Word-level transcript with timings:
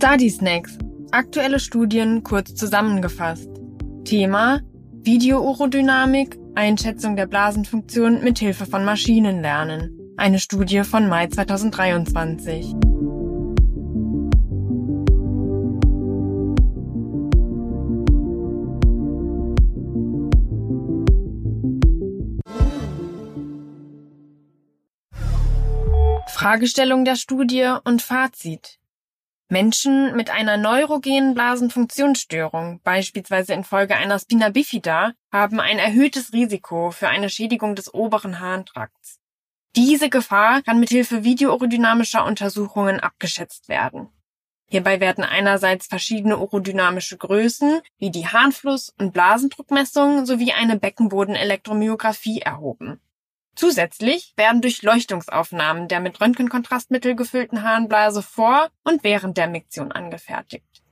Study 0.00 0.30
Snacks. 0.30 0.78
Aktuelle 1.10 1.58
Studien 1.58 2.22
kurz 2.22 2.54
zusammengefasst. 2.54 3.50
Thema 4.04 4.60
Videourodynamik, 4.92 6.38
Einschätzung 6.54 7.16
der 7.16 7.26
Blasenfunktion 7.26 8.22
mit 8.22 8.38
Hilfe 8.38 8.64
von 8.64 8.84
Maschinenlernen. 8.84 10.14
Eine 10.16 10.38
Studie 10.38 10.84
von 10.84 11.08
Mai 11.08 11.26
2023. 11.26 12.76
Fragestellung 26.28 27.04
der 27.04 27.16
Studie 27.16 27.74
und 27.82 28.00
Fazit. 28.00 28.77
Menschen 29.50 30.14
mit 30.14 30.28
einer 30.28 30.58
neurogenen 30.58 31.32
Blasenfunktionsstörung, 31.32 32.80
beispielsweise 32.84 33.54
infolge 33.54 33.96
einer 33.96 34.18
Spina 34.18 34.50
bifida, 34.50 35.12
haben 35.32 35.58
ein 35.58 35.78
erhöhtes 35.78 36.34
Risiko 36.34 36.90
für 36.90 37.08
eine 37.08 37.30
Schädigung 37.30 37.74
des 37.74 37.92
oberen 37.94 38.40
Harntrakts. 38.40 39.20
Diese 39.74 40.10
Gefahr 40.10 40.60
kann 40.62 40.80
mithilfe 40.80 41.24
videourodynamischer 41.24 42.26
Untersuchungen 42.26 43.00
abgeschätzt 43.00 43.70
werden. 43.70 44.08
Hierbei 44.70 45.00
werden 45.00 45.24
einerseits 45.24 45.86
verschiedene 45.86 46.36
urodynamische 46.36 47.16
Größen 47.16 47.80
wie 47.96 48.10
die 48.10 48.26
Harnfluss- 48.26 48.92
und 48.98 49.14
Blasendruckmessung 49.14 50.26
sowie 50.26 50.52
eine 50.52 50.78
Beckenbodenelektromyographie 50.78 52.40
erhoben. 52.42 53.00
Zusätzlich 53.58 54.34
werden 54.36 54.60
Durchleuchtungsaufnahmen 54.60 55.88
der 55.88 55.98
mit 55.98 56.20
Röntgenkontrastmittel 56.20 57.16
gefüllten 57.16 57.64
Harnblase 57.64 58.22
vor 58.22 58.68
und 58.84 59.02
während 59.02 59.36
der 59.36 59.48
Miktion 59.48 59.90
angefertigt. 59.90 60.84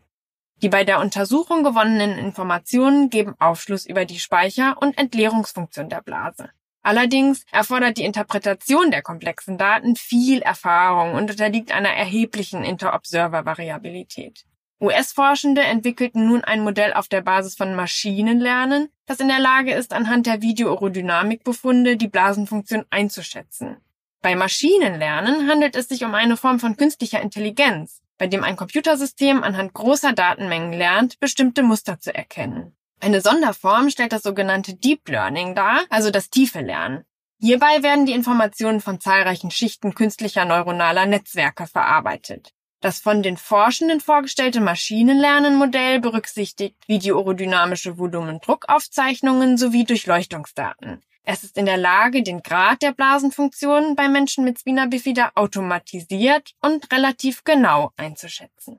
Die 0.63 0.69
bei 0.69 0.83
der 0.83 0.99
Untersuchung 0.99 1.63
gewonnenen 1.63 2.19
Informationen 2.19 3.09
geben 3.09 3.37
Aufschluss 3.39 3.87
über 3.87 4.05
die 4.05 4.19
Speicher- 4.19 4.79
und 4.83 4.99
Entleerungsfunktion 4.99 5.89
der 5.89 6.03
Blase. 6.03 6.51
Allerdings 6.83 7.45
erfordert 7.53 7.99
die 7.99 8.05
Interpretation 8.05 8.91
der 8.91 9.03
komplexen 9.03 9.59
Daten 9.59 9.95
viel 9.95 10.43
Erfahrung 10.43 11.15
und 11.15 11.31
unterliegt 11.31 11.71
einer 11.71 11.91
erheblichen 11.91 12.65
Interobserver-Variabilität. 12.65 14.45
US-Forschende 14.81 15.63
entwickelten 15.63 16.27
nun 16.27 16.45
ein 16.45 16.61
Modell 16.61 16.93
auf 16.93 17.09
der 17.09 17.23
Basis 17.23 17.55
von 17.57 17.75
Maschinenlernen, 17.75 18.89
das 19.07 19.21
in 19.21 19.29
der 19.29 19.39
Lage 19.39 19.73
ist, 19.73 19.93
anhand 19.93 20.27
der 20.27 20.43
Videourodynamikbefunde 20.43 21.97
die 21.97 22.09
Blasenfunktion 22.09 22.85
einzuschätzen. 22.91 23.79
Bei 24.21 24.35
Maschinenlernen 24.35 25.49
handelt 25.49 25.77
es 25.77 25.89
sich 25.89 26.05
um 26.05 26.15
eine 26.15 26.37
Form 26.37 26.59
von 26.59 26.77
künstlicher 26.77 27.23
Intelligenz, 27.23 28.03
bei 28.19 28.27
dem 28.27 28.45
ein 28.45 28.57
Computersystem 28.57 29.43
anhand 29.43 29.73
großer 29.73 30.13
Datenmengen 30.13 30.73
lernt, 30.73 31.21
bestimmte 31.21 31.63
Muster 31.63 31.99
zu 31.99 32.15
erkennen. 32.15 32.77
Eine 33.01 33.21
Sonderform 33.21 33.91
stellt 33.91 34.13
das 34.13 34.23
sogenannte 34.23 34.75
Deep 34.75 35.09
Learning 35.09 35.55
dar, 35.55 35.85
also 35.91 36.11
das 36.11 36.31
tiefe 36.31 36.61
Lernen. 36.61 37.05
Hierbei 37.39 37.83
werden 37.83 38.07
die 38.07 38.15
Informationen 38.15 38.81
von 38.81 39.01
zahlreichen 39.01 39.51
Schichten 39.51 39.95
künstlicher 39.95 40.47
neuronaler 40.47 41.07
Netzwerke 41.07 41.67
verarbeitet. 41.67 42.53
Das 42.87 43.01
von 43.01 43.21
den 43.21 43.37
Forschenden 43.37 43.99
vorgestellte 43.99 44.61
Maschinenlernenmodell 44.61 45.99
berücksichtigt 45.99 46.77
videoaerodynamische 46.87 47.99
Volumendruckaufzeichnungen 47.99 49.59
sowie 49.59 49.83
Durchleuchtungsdaten. 49.83 51.03
Es 51.25 51.43
ist 51.43 51.57
in 51.59 51.67
der 51.67 51.79
Lage, 51.79 52.23
den 52.23 52.45
Grad 52.45 52.83
der 52.83 52.93
Blasenfunktion 52.93 53.97
bei 53.97 54.07
Menschen 54.07 54.45
mit 54.45 54.61
Spina 54.61 54.87
bifida 54.87 55.33
automatisiert 55.35 56.55
und 56.61 56.93
relativ 56.93 57.43
genau 57.43 57.91
einzuschätzen. 57.97 58.79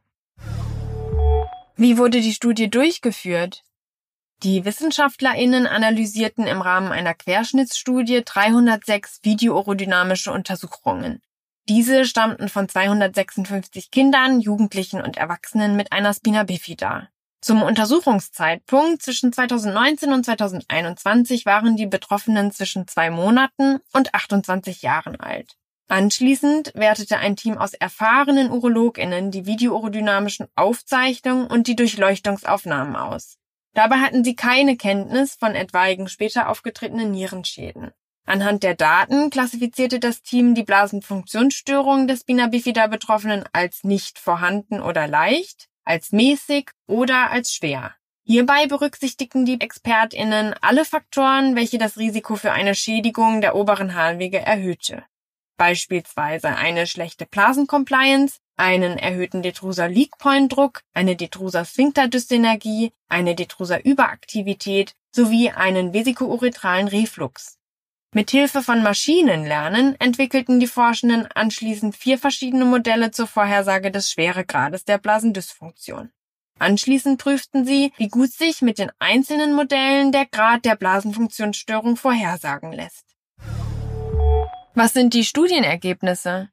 Wie 1.75 1.97
wurde 1.97 2.21
die 2.21 2.33
Studie 2.33 2.69
durchgeführt? 2.69 3.65
Die 4.41 4.63
WissenschaftlerInnen 4.63 5.67
analysierten 5.67 6.47
im 6.47 6.61
Rahmen 6.61 6.93
einer 6.93 7.13
Querschnittsstudie 7.13 8.23
306 8.23 9.19
videoaerodynamische 9.23 10.31
Untersuchungen. 10.31 11.21
Diese 11.69 12.05
stammten 12.05 12.47
von 12.47 12.69
256 12.69 13.91
Kindern, 13.91 14.39
Jugendlichen 14.39 15.01
und 15.01 15.17
Erwachsenen 15.17 15.75
mit 15.75 15.91
einer 15.91 16.13
Spina 16.13 16.43
bifida. 16.43 17.09
Zum 17.41 17.61
Untersuchungszeitpunkt 17.61 19.01
zwischen 19.01 19.33
2019 19.33 20.13
und 20.13 20.23
2021 20.23 21.45
waren 21.45 21.75
die 21.75 21.85
Betroffenen 21.85 22.51
zwischen 22.51 22.87
zwei 22.87 23.09
Monaten 23.09 23.79
und 23.91 24.13
28 24.13 24.81
Jahren 24.81 25.19
alt. 25.19 25.57
Anschließend 25.89 26.71
wertete 26.73 27.17
ein 27.17 27.35
Team 27.35 27.57
aus 27.57 27.73
erfahrenen 27.73 28.49
UrologInnen 28.49 29.31
die 29.31 29.45
videourodynamischen 29.45 30.47
Aufzeichnungen 30.55 31.47
und 31.47 31.67
die 31.67 31.75
Durchleuchtungsaufnahmen 31.75 32.95
aus. 32.95 33.37
Dabei 33.73 33.97
hatten 33.97 34.23
sie 34.23 34.35
keine 34.35 34.77
Kenntnis 34.77 35.35
von 35.35 35.53
etwaigen 35.53 36.07
später 36.07 36.49
aufgetretenen 36.49 37.11
Nierenschäden. 37.11 37.91
Anhand 38.27 38.63
der 38.63 38.75
Daten 38.75 39.29
klassifizierte 39.29 40.01
das 40.01 40.21
Team 40.21 40.53
die 40.53 40.63
Blasenfunktionsstörungen 40.63 42.09
des 42.09 42.19
Spina 42.21 42.47
bifida 42.47 42.87
Betroffenen 42.87 43.45
als 43.53 43.85
nicht 43.85 44.19
vorhanden 44.19 44.81
oder 44.81 45.07
leicht, 45.07 45.69
als 45.85 46.11
mäßig 46.11 46.71
oder 46.87 47.31
als 47.31 47.53
schwer. 47.53 47.95
Hierbei 48.25 48.67
berücksichtigten 48.67 49.45
die 49.45 49.61
ExpertInnen 49.61 50.53
alle 50.59 50.83
Faktoren, 50.83 51.55
welche 51.55 51.77
das 51.77 51.97
Risiko 51.97 52.35
für 52.35 52.51
eine 52.51 52.75
Schädigung 52.75 53.39
der 53.39 53.55
oberen 53.55 53.95
Harnwege 53.95 54.39
erhöhte. 54.39 55.05
Beispielsweise 55.55 56.49
eine 56.49 56.85
schlechte 56.85 57.25
Blasencompliance, 57.25 58.39
einen 58.57 58.97
erhöhten 58.97 59.41
Detruser-Leak-Point-Druck, 59.41 60.81
eine 60.93 61.15
Detruser-Sphincter-Dysenergie, 61.15 62.91
eine 63.07 63.35
Detruser-Überaktivität 63.35 64.91
sowie 65.15 65.51
einen 65.51 65.93
vesikouretralen 65.93 66.89
Reflux. 66.89 67.56
Mithilfe 68.17 68.63
von 68.63 68.81
Maschinenlernen 68.81 69.95
entwickelten 69.99 70.59
die 70.59 70.65
Forschenden 70.65 71.27
anschließend 71.35 71.95
vier 71.95 72.17
verschiedene 72.17 72.65
Modelle 72.65 73.11
zur 73.11 73.27
Vorhersage 73.27 73.91
des 73.91 74.11
Schweregrades 74.11 74.85
der 74.85 74.97
Blasendysfunktion. 74.97 76.09
Anschließend 76.57 77.21
prüften 77.21 77.63
sie, 77.63 77.93
wie 77.97 78.07
gut 78.07 78.31
sich 78.31 78.63
mit 78.63 78.79
den 78.79 78.91
einzelnen 78.97 79.53
Modellen 79.53 80.11
der 80.11 80.25
Grad 80.25 80.65
der 80.65 80.75
Blasenfunktionsstörung 80.75 81.95
vorhersagen 81.95 82.71
lässt. 82.71 83.05
Was 84.73 84.93
sind 84.93 85.13
die 85.13 85.23
Studienergebnisse? 85.23 86.49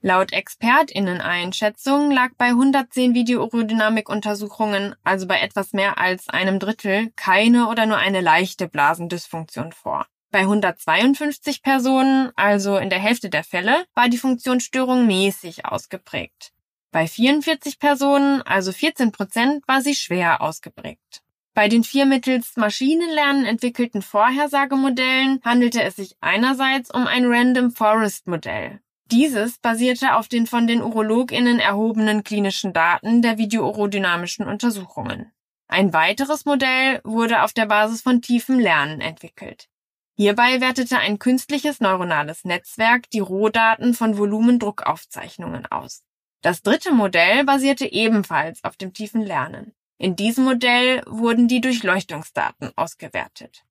Laut 0.00 0.32
ExpertInnen-Einschätzungen 0.32 2.10
lag 2.10 2.30
bei 2.38 2.46
110 2.46 3.12
Videourodynamik-Untersuchungen, 3.12 4.94
also 5.04 5.26
bei 5.26 5.40
etwas 5.40 5.74
mehr 5.74 5.98
als 5.98 6.30
einem 6.30 6.58
Drittel, 6.58 7.12
keine 7.16 7.68
oder 7.68 7.84
nur 7.84 7.98
eine 7.98 8.22
leichte 8.22 8.66
Blasendysfunktion 8.66 9.72
vor. 9.72 10.06
Bei 10.36 10.42
152 10.42 11.62
Personen, 11.62 12.30
also 12.36 12.76
in 12.76 12.90
der 12.90 12.98
Hälfte 12.98 13.30
der 13.30 13.42
Fälle, 13.42 13.86
war 13.94 14.10
die 14.10 14.18
Funktionsstörung 14.18 15.06
mäßig 15.06 15.64
ausgeprägt. 15.64 16.52
Bei 16.92 17.06
44 17.06 17.78
Personen, 17.78 18.42
also 18.42 18.70
14 18.70 19.12
Prozent, 19.12 19.66
war 19.66 19.80
sie 19.80 19.94
schwer 19.94 20.42
ausgeprägt. 20.42 21.22
Bei 21.54 21.68
den 21.70 21.84
vier 21.84 22.04
mittels 22.04 22.54
Maschinenlernen 22.58 23.46
entwickelten 23.46 24.02
Vorhersagemodellen 24.02 25.40
handelte 25.42 25.82
es 25.82 25.96
sich 25.96 26.16
einerseits 26.20 26.90
um 26.90 27.06
ein 27.06 27.24
Random 27.24 27.70
Forest 27.70 28.26
Modell. 28.26 28.80
Dieses 29.10 29.56
basierte 29.56 30.16
auf 30.16 30.28
den 30.28 30.46
von 30.46 30.66
den 30.66 30.82
UrologInnen 30.82 31.60
erhobenen 31.60 32.24
klinischen 32.24 32.74
Daten 32.74 33.22
der 33.22 33.38
videourodynamischen 33.38 34.46
Untersuchungen. 34.46 35.32
Ein 35.66 35.94
weiteres 35.94 36.44
Modell 36.44 37.00
wurde 37.04 37.42
auf 37.42 37.54
der 37.54 37.64
Basis 37.64 38.02
von 38.02 38.20
tiefem 38.20 38.58
Lernen 38.58 39.00
entwickelt. 39.00 39.70
Hierbei 40.16 40.62
wertete 40.62 40.98
ein 40.98 41.18
künstliches 41.18 41.80
neuronales 41.80 42.44
Netzwerk 42.44 43.10
die 43.10 43.20
Rohdaten 43.20 43.92
von 43.92 44.16
Volumendruckaufzeichnungen 44.16 45.66
aus. 45.66 46.04
Das 46.40 46.62
dritte 46.62 46.92
Modell 46.92 47.44
basierte 47.44 47.90
ebenfalls 47.92 48.64
auf 48.64 48.76
dem 48.76 48.94
tiefen 48.94 49.20
Lernen. 49.20 49.74
In 49.98 50.16
diesem 50.16 50.44
Modell 50.44 51.02
wurden 51.06 51.48
die 51.48 51.60
Durchleuchtungsdaten 51.60 52.70
ausgewertet. 52.76 53.64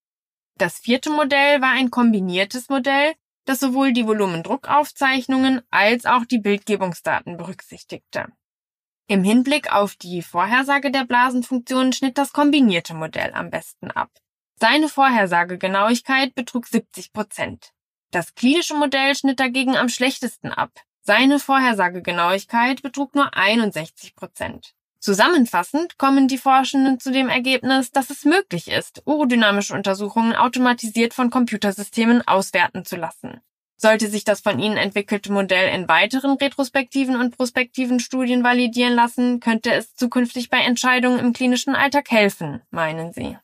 Das 0.58 0.80
vierte 0.80 1.10
Modell 1.10 1.62
war 1.62 1.72
ein 1.72 1.90
kombiniertes 1.90 2.70
Modell, 2.70 3.14
das 3.46 3.60
sowohl 3.60 3.94
die 3.94 4.06
Volumendruckaufzeichnungen 4.06 5.62
als 5.72 6.06
auch 6.06 6.26
die 6.26 6.40
Bildgebungsdaten 6.40 7.38
berücksichtigte. 7.38 8.28
Im 9.08 9.24
Hinblick 9.24 9.72
auf 9.72 9.96
die 9.96 10.22
Vorhersage 10.22 10.92
der 10.92 11.06
Blasenfunktion 11.06 11.94
schnitt 11.94 12.18
das 12.18 12.34
kombinierte 12.34 12.94
Modell 12.96 13.34
am 13.34 13.52
besten 13.52 13.92
ab. 13.92 14.10
Seine 14.58 14.88
Vorhersagegenauigkeit 14.88 16.34
betrug 16.34 16.68
70 16.68 17.12
Prozent. 17.12 17.72
Das 18.12 18.36
klinische 18.36 18.74
Modell 18.74 19.14
schnitt 19.14 19.42
dagegen 19.42 19.76
am 19.76 19.90
schlechtesten 19.90 20.52
ab. 20.52 20.72
Seine 21.02 21.40
Vorhersagegenauigkeit 21.40 22.82
betrug 22.82 23.16
nur 23.16 23.36
61 23.36 24.16
Prozent. 24.16 24.74
Zusammenfassend 25.00 25.98
kommen 25.98 26.30
die 26.30 26.38
Forschenden 26.38 27.02
zu 27.02 27.12
dem 27.12 27.28
Ergebnis, 27.28 27.92
dass 27.92 28.10
es 28.10 28.24
möglich 28.24 28.70
ist, 28.70 29.04
urodynamische 29.06 29.74
Untersuchungen 29.74 30.34
automatisiert 30.34 31.14
von 31.14 31.30
Computersystemen 31.30 32.26
auswerten 32.26 32.86
zu 32.86 32.96
lassen. 32.96 33.42
Sollte 33.78 34.10
sich 34.10 34.24
das 34.24 34.40
von 34.40 34.58
Ihnen 34.58 34.78
entwickelte 34.78 35.34
Modell 35.34 35.76
in 35.76 35.90
weiteren 35.90 36.38
retrospektiven 36.38 37.18
und 37.18 37.36
prospektiven 37.36 38.00
Studien 38.00 38.44
validieren 38.44 38.94
lassen, 38.94 39.42
könnte 39.42 39.74
es 39.74 39.94
zukünftig 39.96 40.50
bei 40.50 40.62
Entscheidungen 40.62 41.20
im 41.20 41.34
klinischen 41.34 41.76
Alltag 41.76 42.10
helfen, 42.10 42.62
meinen 42.72 43.12
Sie. 43.12 43.38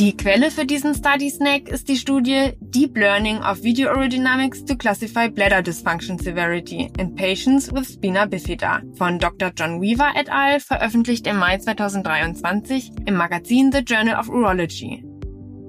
Die 0.00 0.16
Quelle 0.16 0.50
für 0.50 0.64
diesen 0.64 0.94
Study 0.94 1.28
Snack 1.28 1.68
ist 1.68 1.86
die 1.86 1.96
Studie 1.96 2.52
Deep 2.58 2.96
Learning 2.96 3.36
of 3.42 3.62
Video 3.62 3.90
Aerodynamics 3.90 4.64
to 4.64 4.74
Classify 4.74 5.28
Bladder 5.28 5.60
Dysfunction 5.60 6.18
Severity 6.18 6.90
in 6.98 7.14
Patients 7.14 7.70
with 7.70 7.86
Spina 7.86 8.24
Bifida 8.24 8.80
von 8.94 9.18
Dr. 9.18 9.52
John 9.54 9.78
Weaver 9.78 10.12
et 10.16 10.32
al., 10.32 10.58
veröffentlicht 10.58 11.26
im 11.26 11.36
Mai 11.36 11.58
2023 11.58 12.92
im 13.04 13.14
Magazin 13.14 13.70
The 13.70 13.80
Journal 13.80 14.18
of 14.18 14.30
Urology. 14.30 15.04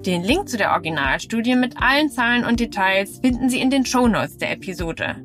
Den 0.06 0.22
Link 0.22 0.48
zu 0.48 0.56
der 0.56 0.70
Originalstudie 0.70 1.54
mit 1.54 1.76
allen 1.76 2.08
Zahlen 2.08 2.46
und 2.46 2.58
Details 2.58 3.18
finden 3.22 3.50
Sie 3.50 3.60
in 3.60 3.68
den 3.68 3.84
Show 3.84 4.08
Notes 4.08 4.38
der 4.38 4.52
Episode. 4.52 5.16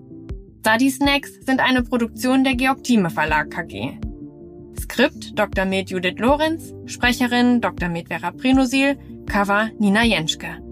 Study 0.59 0.89
Snacks 0.89 1.31
sind 1.45 1.61
eine 1.61 1.81
Produktion 1.81 2.43
der 2.43 2.55
Georg 2.55 2.83
Thieme 2.83 3.09
Verlag 3.09 3.51
KG. 3.51 3.99
Skript 4.79 5.37
Dr. 5.37 5.65
Med 5.65 5.91
Judith 5.91 6.21
Lorenz, 6.21 6.61
Sprecherin 6.87 7.59
Dr. 7.59 7.87
Med 7.87 8.03
Vera 8.09 8.31
Prenosil, 8.31 8.95
Cover 9.27 9.69
Nina 9.79 10.05
Jenschke. 10.05 10.66